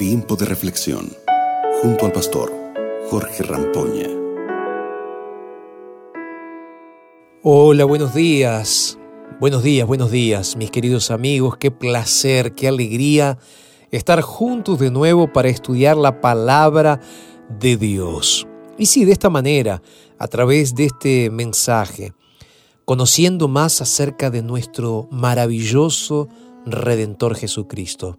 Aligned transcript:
Tiempo 0.00 0.34
de 0.34 0.46
reflexión 0.46 1.12
junto 1.82 2.06
al 2.06 2.12
pastor 2.12 2.50
Jorge 3.10 3.42
Rampoña. 3.42 4.08
Hola, 7.42 7.84
buenos 7.84 8.14
días. 8.14 8.98
Buenos 9.40 9.62
días, 9.62 9.86
buenos 9.86 10.10
días, 10.10 10.56
mis 10.56 10.70
queridos 10.70 11.10
amigos. 11.10 11.58
Qué 11.58 11.70
placer, 11.70 12.54
qué 12.54 12.68
alegría 12.68 13.36
estar 13.90 14.22
juntos 14.22 14.78
de 14.78 14.90
nuevo 14.90 15.30
para 15.34 15.50
estudiar 15.50 15.98
la 15.98 16.22
palabra 16.22 16.98
de 17.58 17.76
Dios. 17.76 18.48
Y 18.78 18.86
sí, 18.86 19.04
de 19.04 19.12
esta 19.12 19.28
manera, 19.28 19.82
a 20.18 20.28
través 20.28 20.74
de 20.74 20.86
este 20.86 21.28
mensaje, 21.28 22.14
conociendo 22.86 23.48
más 23.48 23.82
acerca 23.82 24.30
de 24.30 24.40
nuestro 24.40 25.08
maravilloso 25.10 26.26
Redentor 26.64 27.36
Jesucristo. 27.36 28.18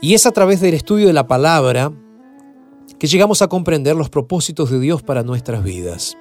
Y 0.00 0.14
es 0.14 0.26
a 0.26 0.32
través 0.32 0.60
del 0.60 0.74
estudio 0.74 1.06
de 1.06 1.14
la 1.14 1.26
palabra 1.26 1.92
que 2.98 3.06
llegamos 3.06 3.40
a 3.40 3.48
comprender 3.48 3.96
los 3.96 4.10
propósitos 4.10 4.70
de 4.70 4.78
Dios 4.78 5.02
para 5.02 5.22
nuestras 5.22 5.64
vidas. 5.64 6.16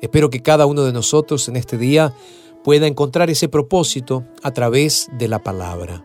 Espero 0.00 0.30
que 0.30 0.42
cada 0.42 0.66
uno 0.66 0.84
de 0.84 0.92
nosotros 0.92 1.48
en 1.48 1.56
este 1.56 1.76
día 1.76 2.14
pueda 2.62 2.86
encontrar 2.86 3.28
ese 3.28 3.48
propósito 3.48 4.24
a 4.42 4.52
través 4.52 5.08
de 5.18 5.28
la 5.28 5.42
palabra. 5.42 6.04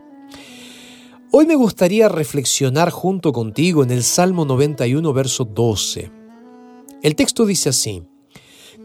Hoy 1.32 1.46
me 1.46 1.54
gustaría 1.54 2.08
reflexionar 2.08 2.90
junto 2.90 3.32
contigo 3.32 3.82
en 3.82 3.90
el 3.90 4.02
Salmo 4.02 4.44
91, 4.44 5.12
verso 5.12 5.44
12. 5.44 6.10
El 7.02 7.14
texto 7.14 7.46
dice 7.46 7.70
así, 7.70 8.02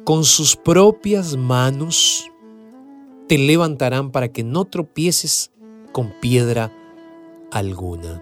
con 0.05 0.23
sus 0.23 0.55
propias 0.55 1.35
manos 1.35 2.29
te 3.27 3.37
levantarán 3.37 4.11
para 4.11 4.29
que 4.29 4.43
no 4.43 4.65
tropieces 4.65 5.51
con 5.91 6.13
piedra 6.21 6.71
alguna. 7.55 8.21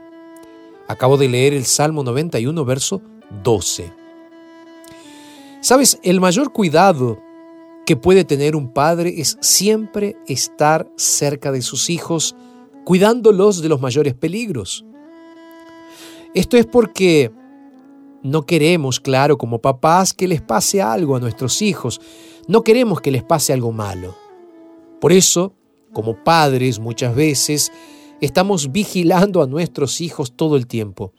Acabo 0.87 1.17
de 1.17 1.27
leer 1.27 1.53
el 1.53 1.65
Salmo 1.65 2.03
91, 2.03 2.65
verso 2.65 3.01
12. 3.43 3.91
Sabes, 5.59 5.99
el 6.03 6.21
mayor 6.21 6.53
cuidado 6.53 7.19
que 7.85 7.95
puede 7.95 8.25
tener 8.25 8.55
un 8.55 8.71
padre 8.71 9.15
es 9.17 9.37
siempre 9.41 10.15
estar 10.27 10.87
cerca 10.97 11.51
de 11.51 11.63
sus 11.63 11.89
hijos, 11.89 12.35
cuidándolos 12.85 13.61
de 13.61 13.69
los 13.69 13.81
mayores 13.81 14.13
peligros. 14.13 14.85
Esto 16.35 16.55
es 16.57 16.67
porque 16.67 17.31
no 18.21 18.45
queremos, 18.45 18.99
claro, 18.99 19.39
como 19.39 19.61
papás, 19.61 20.13
que 20.13 20.27
les 20.27 20.41
pase 20.41 20.79
algo 20.81 21.15
a 21.15 21.19
nuestros 21.19 21.61
hijos. 21.63 21.99
No 22.47 22.61
queremos 22.61 23.01
que 23.01 23.11
les 23.11 23.23
pase 23.23 23.51
algo 23.51 23.71
malo. 23.71 24.15
Por 25.01 25.11
eso, 25.11 25.55
como 25.91 26.23
padres, 26.23 26.79
muchas 26.79 27.15
veces 27.15 27.71
estamos 28.25 28.71
vigilando 28.71 29.41
a 29.41 29.47
nuestros 29.47 29.99
hijos 29.99 30.33
todo 30.35 30.55
el 30.55 30.65
tiempo. 30.65 31.13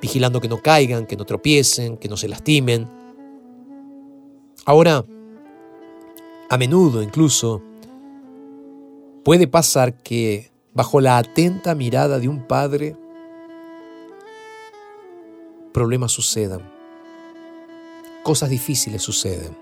Vigilando 0.00 0.40
que 0.40 0.48
no 0.48 0.62
caigan, 0.62 1.06
que 1.06 1.16
no 1.16 1.26
tropiecen, 1.26 1.98
que 1.98 2.08
no 2.08 2.16
se 2.16 2.28
lastimen. 2.28 2.88
Ahora, 4.64 5.04
a 6.48 6.56
menudo 6.56 7.02
incluso 7.02 7.62
puede 9.22 9.46
pasar 9.46 10.02
que 10.02 10.50
bajo 10.72 11.00
la 11.00 11.18
atenta 11.18 11.74
mirada 11.74 12.18
de 12.18 12.28
un 12.28 12.46
padre 12.46 12.96
problemas 15.72 16.10
sucedan, 16.10 16.72
cosas 18.22 18.48
difíciles 18.48 19.02
suceden. 19.02 19.56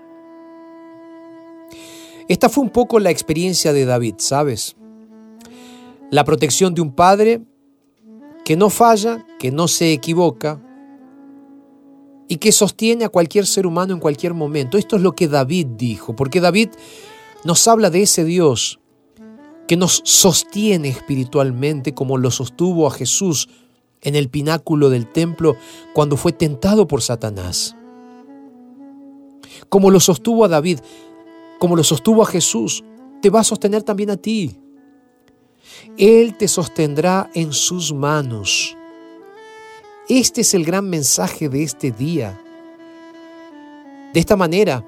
Esta 2.27 2.47
fue 2.47 2.63
un 2.63 2.69
poco 2.69 2.99
la 2.99 3.09
experiencia 3.09 3.73
de 3.73 3.85
David, 3.85 4.15
¿sabes? 4.17 4.75
La 6.11 6.23
protección 6.23 6.73
de 6.73 6.81
un 6.81 6.93
padre 6.93 7.41
que 8.43 8.55
no 8.55 8.69
falla, 8.69 9.25
que 9.37 9.51
no 9.51 9.67
se 9.67 9.93
equivoca 9.93 10.59
y 12.27 12.37
que 12.37 12.51
sostiene 12.51 13.05
a 13.05 13.09
cualquier 13.09 13.45
ser 13.45 13.67
humano 13.67 13.93
en 13.93 13.99
cualquier 13.99 14.33
momento. 14.33 14.77
Esto 14.77 14.95
es 14.95 15.01
lo 15.01 15.13
que 15.13 15.27
David 15.27 15.67
dijo, 15.77 16.15
porque 16.15 16.41
David 16.41 16.69
nos 17.43 17.67
habla 17.67 17.89
de 17.89 18.03
ese 18.03 18.23
Dios 18.23 18.79
que 19.67 19.77
nos 19.77 20.01
sostiene 20.03 20.89
espiritualmente 20.89 21.93
como 21.93 22.17
lo 22.17 22.31
sostuvo 22.31 22.87
a 22.87 22.91
Jesús 22.91 23.49
en 24.01 24.15
el 24.15 24.29
pináculo 24.29 24.89
del 24.89 25.05
templo 25.11 25.55
cuando 25.93 26.17
fue 26.17 26.31
tentado 26.31 26.87
por 26.87 27.01
Satanás. 27.01 27.75
Como 29.69 29.91
lo 29.91 29.99
sostuvo 29.99 30.45
a 30.45 30.47
David, 30.47 30.79
como 31.59 31.75
lo 31.75 31.83
sostuvo 31.83 32.23
a 32.23 32.25
Jesús, 32.25 32.83
te 33.21 33.29
va 33.29 33.41
a 33.41 33.43
sostener 33.43 33.83
también 33.83 34.09
a 34.09 34.17
ti. 34.17 34.57
Él 35.97 36.35
te 36.37 36.47
sostendrá 36.47 37.29
en 37.33 37.53
sus 37.53 37.93
manos. 37.93 38.75
Este 40.07 40.41
es 40.41 40.53
el 40.53 40.65
gran 40.65 40.89
mensaje 40.89 41.49
de 41.49 41.63
este 41.63 41.91
día. 41.91 42.41
De 44.13 44.19
esta 44.19 44.35
manera, 44.35 44.83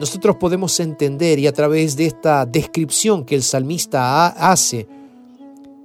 nosotros 0.00 0.36
podemos 0.36 0.78
entender 0.80 1.38
y 1.38 1.46
a 1.46 1.52
través 1.52 1.96
de 1.96 2.06
esta 2.06 2.46
descripción 2.46 3.24
que 3.24 3.34
el 3.34 3.42
salmista 3.42 4.28
hace, 4.28 4.88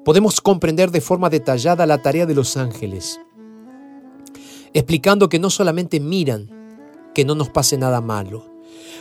podemos 0.05 0.39
comprender 0.39 0.91
de 0.91 1.01
forma 1.01 1.29
detallada 1.29 1.85
la 1.85 2.01
tarea 2.01 2.25
de 2.25 2.35
los 2.35 2.55
ángeles, 2.55 3.19
explicando 4.73 5.29
que 5.29 5.39
no 5.39 5.49
solamente 5.49 5.99
miran 5.99 6.49
que 7.13 7.25
no 7.25 7.35
nos 7.35 7.49
pase 7.49 7.77
nada 7.77 8.01
malo, 8.01 8.45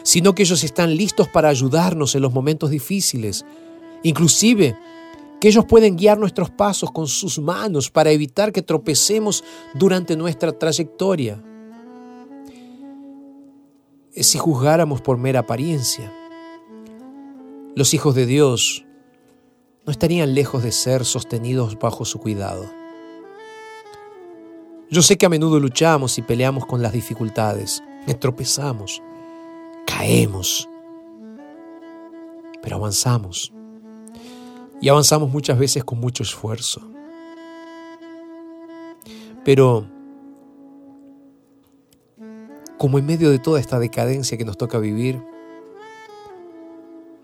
sino 0.03 0.35
que 0.35 0.43
ellos 0.43 0.65
están 0.65 0.97
listos 0.97 1.29
para 1.29 1.49
ayudarnos 1.49 2.15
en 2.15 2.23
los 2.23 2.33
momentos 2.33 2.71
difíciles, 2.71 3.45
inclusive 4.03 4.77
que 5.43 5.49
ellos 5.49 5.65
pueden 5.65 5.97
guiar 5.97 6.21
nuestros 6.21 6.51
pasos 6.51 6.93
con 6.93 7.09
sus 7.09 7.41
manos 7.41 7.91
para 7.91 8.13
evitar 8.13 8.53
que 8.53 8.63
tropecemos 8.63 9.43
durante 9.75 10.15
nuestra 10.15 10.57
trayectoria. 10.57 11.43
Si 14.15 14.39
juzgáramos 14.39 15.01
por 15.01 15.19
mera 15.19 15.41
apariencia, 15.41 16.13
los 17.75 17.93
hijos 17.93 18.15
de 18.15 18.25
Dios 18.25 18.85
no 19.85 19.91
estarían 19.91 20.33
lejos 20.33 20.63
de 20.63 20.71
ser 20.71 21.05
sostenidos 21.05 21.77
bajo 21.77 22.05
su 22.05 22.21
cuidado. 22.21 22.71
Yo 24.91 25.03
sé 25.03 25.19
que 25.19 25.27
a 25.27 25.29
menudo 25.29 25.59
luchamos 25.59 26.19
y 26.19 26.23
peleamos 26.23 26.67
con 26.67 26.83
las 26.83 26.93
dificultades, 26.93 27.83
tropezamos, 28.21 29.03
caemos, 29.89 30.69
pero 32.63 32.77
avanzamos. 32.77 33.53
Y 34.83 34.89
avanzamos 34.89 35.31
muchas 35.31 35.57
veces 35.61 35.85
con 35.85 36.01
mucho 36.01 36.25
esfuerzo. 36.25 36.83
Pero, 39.45 39.87
como 42.79 42.99
en 42.99 43.07
medio 43.07 43.31
de 43.31 43.39
toda 43.39 43.61
esta 43.61 43.79
decadencia 43.79 44.37
que 44.37 44.45
nos 44.45 44.59
toca 44.59 44.81
vivir, 44.81 45.23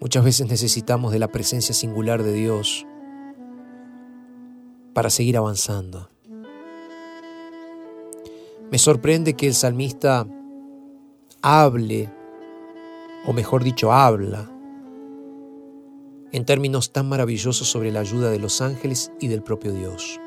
muchas 0.00 0.24
veces 0.24 0.48
necesitamos 0.48 1.10
de 1.10 1.18
la 1.18 1.26
presencia 1.26 1.74
singular 1.74 2.22
de 2.22 2.32
Dios 2.32 2.86
para 4.94 5.10
seguir 5.10 5.36
avanzando. 5.36 6.10
Me 8.70 8.78
sorprende 8.78 9.34
que 9.34 9.48
el 9.48 9.54
salmista 9.54 10.28
hable, 11.42 12.08
o 13.26 13.32
mejor 13.32 13.64
dicho, 13.64 13.92
habla, 13.92 14.48
en 16.32 16.44
términos 16.44 16.92
tan 16.92 17.08
maravillosos 17.08 17.68
sobre 17.68 17.90
la 17.92 18.00
ayuda 18.00 18.30
de 18.30 18.38
los 18.38 18.60
ángeles 18.60 19.12
y 19.20 19.28
del 19.28 19.42
propio 19.42 19.72
Dios. 19.72 20.20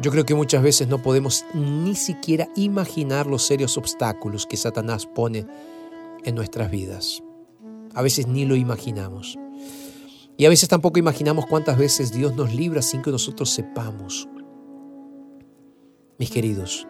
Yo 0.00 0.12
creo 0.12 0.24
que 0.24 0.34
muchas 0.34 0.62
veces 0.62 0.86
no 0.86 1.02
podemos 1.02 1.44
ni 1.54 1.96
siquiera 1.96 2.48
imaginar 2.54 3.26
los 3.26 3.42
serios 3.42 3.76
obstáculos 3.76 4.46
que 4.46 4.56
Satanás 4.56 5.06
pone 5.06 5.44
en 6.24 6.34
nuestras 6.36 6.70
vidas. 6.70 7.22
A 7.94 8.02
veces 8.02 8.28
ni 8.28 8.44
lo 8.44 8.54
imaginamos. 8.54 9.36
Y 10.36 10.46
a 10.46 10.48
veces 10.48 10.68
tampoco 10.68 11.00
imaginamos 11.00 11.46
cuántas 11.46 11.76
veces 11.76 12.12
Dios 12.12 12.36
nos 12.36 12.54
libra 12.54 12.80
sin 12.80 13.02
que 13.02 13.10
nosotros 13.10 13.50
sepamos. 13.50 14.28
Mis 16.16 16.30
queridos, 16.30 16.86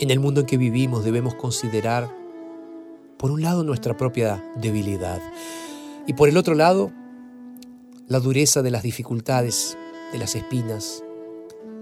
en 0.00 0.10
el 0.10 0.20
mundo 0.20 0.40
en 0.40 0.46
que 0.46 0.56
vivimos 0.56 1.04
debemos 1.04 1.34
considerar 1.34 2.17
por 3.18 3.30
un 3.32 3.42
lado, 3.42 3.64
nuestra 3.64 3.96
propia 3.96 4.42
debilidad 4.56 5.20
y 6.06 6.14
por 6.14 6.28
el 6.28 6.38
otro 6.38 6.54
lado, 6.54 6.92
la 8.06 8.20
dureza 8.20 8.62
de 8.62 8.70
las 8.70 8.82
dificultades, 8.82 9.76
de 10.12 10.18
las 10.18 10.34
espinas 10.34 11.04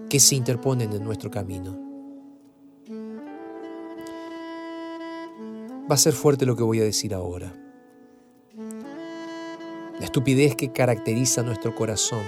que 0.08 0.18
se 0.18 0.34
interponen 0.34 0.92
en 0.92 1.04
nuestro 1.04 1.30
camino. 1.30 1.78
Va 5.88 5.94
a 5.94 5.98
ser 5.98 6.14
fuerte 6.14 6.46
lo 6.46 6.56
que 6.56 6.64
voy 6.64 6.80
a 6.80 6.84
decir 6.84 7.14
ahora. 7.14 7.54
La 10.00 10.04
estupidez 10.04 10.56
que 10.56 10.72
caracteriza 10.72 11.44
nuestro 11.44 11.74
corazón 11.74 12.22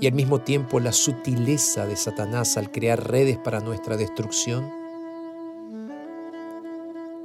y 0.00 0.06
al 0.06 0.14
mismo 0.14 0.40
tiempo 0.40 0.80
la 0.80 0.92
sutileza 0.92 1.84
de 1.84 1.96
Satanás 1.96 2.56
al 2.56 2.70
crear 2.70 3.10
redes 3.10 3.36
para 3.36 3.60
nuestra 3.60 3.96
destrucción 3.96 4.72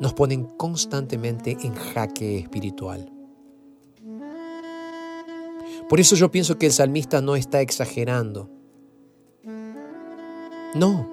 nos 0.04 0.14
ponen 0.14 0.44
constantemente 0.44 1.58
en 1.62 1.74
jaque 1.76 2.38
espiritual. 2.38 3.10
Por 5.88 6.02
eso 6.02 6.18
yo 6.18 6.30
pienso 6.30 6.58
que 6.58 6.66
el 6.66 6.74
salmista 6.74 7.22
no 7.22 7.38
está 7.38 7.62
exagerando. 7.62 8.50
No. 10.76 11.10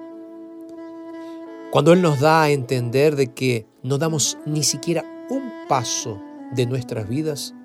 Cuando 1.71 1.93
Él 1.93 2.01
nos 2.01 2.19
da 2.19 2.43
a 2.43 2.49
entender 2.49 3.15
de 3.15 3.27
que 3.27 3.65
no 3.81 3.97
damos 3.97 4.37
ni 4.45 4.63
siquiera 4.63 5.05
un 5.29 5.49
paso 5.69 6.21
de 6.53 6.65
nuestras 6.65 7.07
vidas 7.07 7.55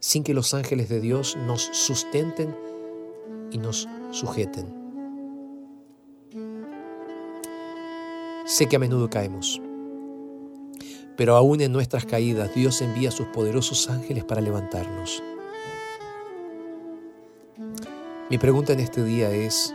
sin 0.00 0.22
que 0.22 0.34
los 0.34 0.52
ángeles 0.52 0.90
de 0.90 1.00
Dios 1.00 1.38
nos 1.46 1.62
sustenten 1.72 2.54
y 3.50 3.56
nos 3.56 3.88
sujeten. 4.10 4.66
Sé 8.44 8.66
que 8.66 8.76
a 8.76 8.80
menudo 8.80 9.08
caemos, 9.08 9.62
pero 11.20 11.36
aún 11.36 11.60
en 11.60 11.70
nuestras 11.70 12.06
caídas 12.06 12.54
Dios 12.54 12.80
envía 12.80 13.10
a 13.10 13.12
sus 13.12 13.26
poderosos 13.26 13.90
ángeles 13.90 14.24
para 14.24 14.40
levantarnos. 14.40 15.22
Mi 18.30 18.38
pregunta 18.38 18.72
en 18.72 18.80
este 18.80 19.04
día 19.04 19.30
es, 19.30 19.74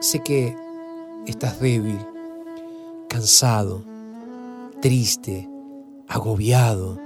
sé 0.00 0.18
que 0.24 0.56
estás 1.28 1.60
débil, 1.60 2.04
cansado, 3.08 3.84
triste, 4.82 5.48
agobiado 6.08 6.98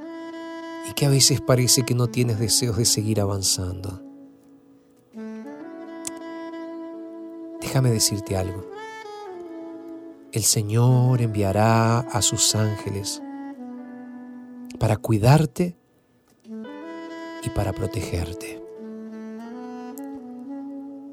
y 0.89 0.95
que 0.95 1.05
a 1.05 1.11
veces 1.11 1.43
parece 1.43 1.83
que 1.83 1.95
no 1.95 2.07
tienes 2.07 2.39
deseos 2.39 2.79
de 2.79 2.87
seguir 2.87 3.21
avanzando. 3.21 4.01
Déjame 7.61 7.91
decirte 7.91 8.35
algo. 8.35 8.74
El 10.35 10.43
Señor 10.43 11.23
enviará 11.23 12.01
a 12.01 12.21
sus 12.21 12.57
ángeles 12.57 13.23
para 14.81 14.97
cuidarte 14.97 15.77
y 17.45 17.51
para 17.51 17.73
protegerte. 17.73 18.61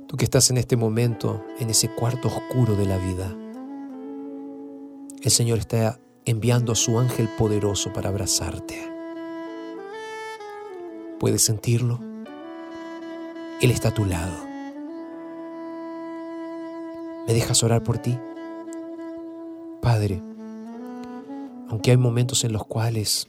Tú 0.07 0.17
que 0.17 0.25
estás 0.25 0.49
en 0.49 0.57
este 0.57 0.75
momento 0.75 1.45
en 1.59 1.69
ese 1.69 1.87
cuarto 1.89 2.29
oscuro 2.29 2.75
de 2.75 2.87
la 2.87 2.97
vida, 2.97 3.31
el 5.21 5.29
Señor 5.29 5.59
está 5.59 5.99
enviando 6.25 6.71
a 6.71 6.75
su 6.75 6.97
ángel 6.97 7.29
poderoso 7.37 7.93
para 7.93 8.09
abrazarte. 8.09 8.91
¿Puedes 11.19 11.43
sentirlo? 11.43 11.99
Él 13.61 13.69
está 13.69 13.89
a 13.89 13.93
tu 13.93 14.03
lado. 14.03 14.47
¿Me 17.27 17.35
dejas 17.35 17.63
orar 17.63 17.83
por 17.83 17.99
ti? 17.99 18.17
Padre, 19.81 20.21
aunque 21.69 21.91
hay 21.91 21.97
momentos 21.97 22.43
en 22.43 22.53
los 22.53 22.65
cuales 22.65 23.27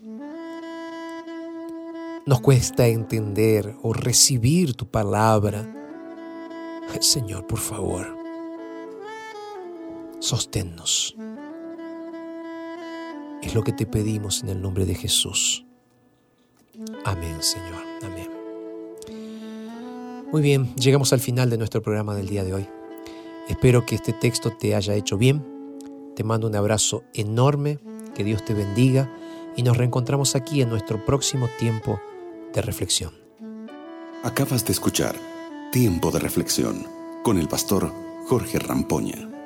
nos 2.26 2.40
cuesta 2.40 2.87
entender 2.87 3.76
o 3.82 3.93
recibir 3.93 4.75
tu 4.75 4.87
palabra, 4.87 5.66
Señor, 7.00 7.46
por 7.46 7.58
favor, 7.58 8.16
sosténnos. 10.20 11.16
Es 13.43 13.54
lo 13.54 13.62
que 13.62 13.72
te 13.72 13.87
pedimos 13.87 14.43
en 14.43 14.50
el 14.50 14.62
nombre 14.62 14.87
de 14.87 14.94
Jesús. 14.94 15.66
Amén, 17.04 17.43
Señor. 17.43 17.82
Amén. 18.02 18.31
Muy 20.31 20.43
bien, 20.43 20.75
llegamos 20.76 21.12
al 21.12 21.20
final 21.20 21.50
de 21.50 21.58
nuestro 21.58 21.82
programa 21.82 22.14
del 22.14 22.28
día 22.28 22.44
de 22.44 22.54
hoy. 22.54 22.69
Espero 23.49 23.84
que 23.84 23.96
este 23.96 24.12
texto 24.12 24.50
te 24.56 24.75
haya 24.75 24.94
hecho 24.94 25.19
bien. 25.19 25.51
Te 26.14 26.25
mando 26.25 26.47
un 26.47 26.56
abrazo 26.56 27.05
enorme, 27.14 27.79
que 28.14 28.25
Dios 28.25 28.44
te 28.44 28.55
bendiga 28.55 29.11
y 29.56 29.62
nos 29.62 29.76
reencontramos 29.76 30.37
aquí 30.37 30.62
en 30.62 30.69
nuestro 30.69 31.05
próximo 31.05 31.49
tiempo 31.59 32.00
de 32.53 32.62
reflexión. 32.62 33.12
Acabas 34.23 34.64
de 34.64 34.73
escuchar 34.73 35.17
Tiempo 35.73 36.11
de 36.11 36.19
Reflexión 36.19 36.87
con 37.23 37.38
el 37.38 37.49
pastor 37.49 37.93
Jorge 38.29 38.59
Rampoña. 38.59 39.41